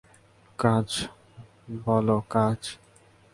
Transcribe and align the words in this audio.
কাজ 0.59 0.89
বলো 1.85 2.17
কাজ? 2.29 2.59